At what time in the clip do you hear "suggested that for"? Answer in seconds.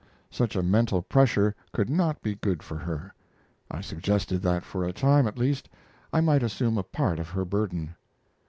3.81-4.83